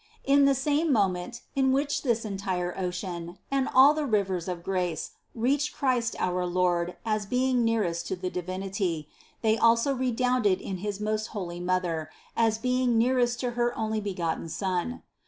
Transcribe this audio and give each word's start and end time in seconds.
In 0.23 0.45
the 0.45 0.55
same 0.55 0.91
moment 0.91 1.41
in 1.55 1.71
which 1.71 2.01
this 2.01 2.25
entire 2.25 2.75
ocean 2.75 3.37
and 3.51 3.69
all 3.71 3.93
the 3.93 4.07
rivers 4.07 4.47
of 4.47 4.63
grace 4.63 5.11
reached 5.35 5.75
Christ 5.75 6.15
our 6.17 6.43
Lord 6.43 6.97
as 7.05 7.27
being 7.27 7.63
nearest 7.63 8.07
to 8.07 8.15
the 8.15 8.31
Deity, 8.31 9.07
they 9.43 9.59
also 9.59 9.93
redounded 9.93 10.59
in 10.59 10.77
his 10.77 10.99
most 10.99 11.27
holy 11.37 11.59
Mother 11.59 12.09
as 12.35 12.57
being 12.57 12.97
nearest 12.97 13.39
to 13.41 13.51
her 13.51 13.71
Onlybegotten 13.77 14.49
Son. 14.49 15.03